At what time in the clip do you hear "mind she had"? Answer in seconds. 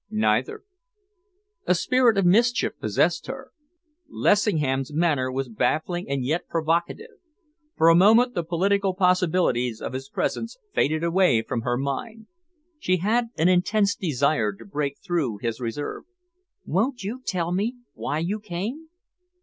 11.77-13.29